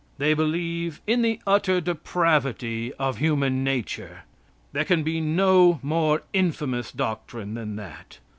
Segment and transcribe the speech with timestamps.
[0.17, 4.23] They believe in the utter depravity of human nature.
[4.73, 8.17] There can be no more infamous doctrine than that.